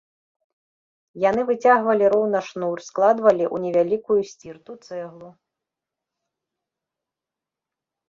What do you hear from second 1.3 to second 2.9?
выцягвалі роўна шнур,